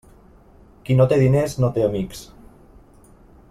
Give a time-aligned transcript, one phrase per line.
[0.87, 2.25] Qui no té diners no té amics.